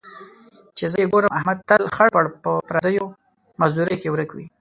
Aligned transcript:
چې 0.77 0.85
زه 0.91 0.97
یې 1.01 1.07
ګورم، 1.13 1.35
احمد 1.37 1.57
تل 1.69 1.81
خړ 1.95 2.07
پړ 2.15 2.25
په 2.43 2.51
پردیو 2.67 3.05
مزدوریو 3.59 4.01
کې 4.01 4.09
ورک 4.11 4.29
وي. 4.33 4.45